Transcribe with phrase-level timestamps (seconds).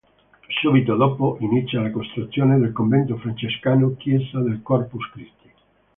[0.59, 5.51] Subito dopo inizia la costruzione del convento francescano Chiesa del Corpus Christi.